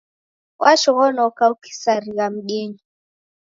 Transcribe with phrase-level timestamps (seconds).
[0.61, 2.81] Washoghonoka ukisarigha mdinyi